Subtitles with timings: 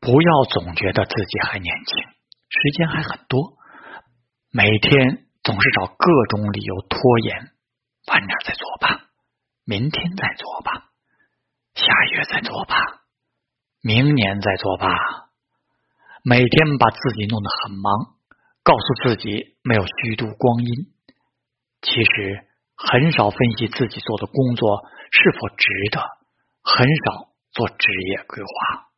[0.00, 2.02] 不要总觉得自己还年轻，
[2.48, 3.56] 时间还很多。
[4.50, 7.52] 每天总是找各种理由拖延，
[8.08, 9.10] 晚点再做吧，
[9.64, 10.90] 明天再做吧，
[11.74, 12.76] 下月再做吧，
[13.80, 14.88] 明年再做吧。
[16.24, 18.16] 每天把自己弄得很忙，
[18.62, 20.92] 告诉自己没有虚度光阴。
[21.80, 22.46] 其实
[22.90, 26.00] 很少分析自己做的工作是否值得，
[26.62, 28.91] 很少做职业规划。